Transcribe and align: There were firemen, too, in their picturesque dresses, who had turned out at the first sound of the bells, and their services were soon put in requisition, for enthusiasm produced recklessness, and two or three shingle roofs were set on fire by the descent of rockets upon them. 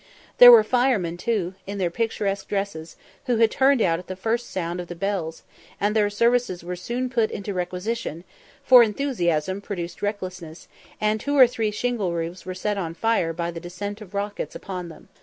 There 0.39 0.51
were 0.51 0.63
firemen, 0.63 1.15
too, 1.17 1.53
in 1.67 1.77
their 1.77 1.91
picturesque 1.91 2.47
dresses, 2.47 2.95
who 3.27 3.37
had 3.37 3.51
turned 3.51 3.83
out 3.83 3.99
at 3.99 4.07
the 4.07 4.15
first 4.15 4.49
sound 4.49 4.81
of 4.81 4.87
the 4.87 4.95
bells, 4.95 5.43
and 5.79 5.95
their 5.95 6.09
services 6.09 6.63
were 6.63 6.75
soon 6.75 7.07
put 7.07 7.29
in 7.29 7.43
requisition, 7.53 8.23
for 8.63 8.81
enthusiasm 8.81 9.61
produced 9.61 10.01
recklessness, 10.01 10.67
and 10.99 11.19
two 11.19 11.37
or 11.37 11.45
three 11.45 11.69
shingle 11.69 12.13
roofs 12.13 12.47
were 12.47 12.55
set 12.55 12.79
on 12.79 12.95
fire 12.95 13.31
by 13.31 13.51
the 13.51 13.59
descent 13.59 14.01
of 14.01 14.15
rockets 14.15 14.55
upon 14.55 14.89
them. 14.89 15.07